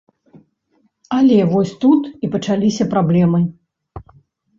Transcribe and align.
Але 1.17 1.35
вось 1.51 1.73
тут 1.83 2.03
і 2.27 2.29
пачаліся 2.37 2.87
праблемы. 2.95 3.43